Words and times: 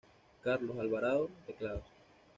Carlos 0.41 0.79
Alvarado, 0.79 1.29
Teclados. 1.45 1.85